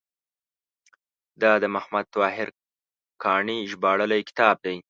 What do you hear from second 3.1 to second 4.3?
کاڼي ژباړلی